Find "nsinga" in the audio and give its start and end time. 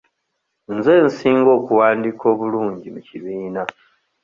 1.07-1.49